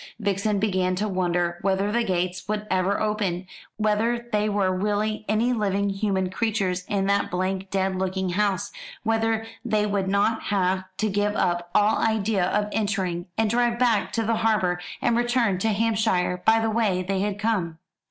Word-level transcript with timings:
Vixen 0.19 0.57
began 0.57 0.95
to 0.95 1.07
wonder 1.07 1.59
whether 1.61 1.91
the 1.91 2.03
gates 2.03 2.47
would 2.47 2.65
ever 2.71 2.99
open 2.99 3.45
whether 3.77 4.27
there 4.31 4.51
were 4.51 4.75
really 4.75 5.23
any 5.29 5.53
living 5.53 5.91
human 5.91 6.31
creatures 6.31 6.83
in 6.87 7.05
that 7.05 7.29
blank 7.29 7.69
dead 7.69 7.95
looking 7.95 8.29
house 8.29 8.71
whether 9.03 9.45
they 9.63 9.85
would 9.85 10.07
not 10.07 10.45
have 10.45 10.85
to 10.97 11.07
give 11.07 11.35
up 11.35 11.69
all 11.75 11.99
idea 11.99 12.45
of 12.47 12.67
entering, 12.71 13.27
and 13.37 13.51
drive 13.51 13.77
back 13.77 14.11
to 14.13 14.23
the 14.23 14.37
harbour, 14.37 14.81
and 15.03 15.15
return 15.15 15.59
to 15.59 15.67
Hampshire 15.69 16.41
by 16.47 16.59
the 16.59 16.71
way 16.71 17.03
they 17.03 17.19
had 17.19 17.37
come. 17.37 17.77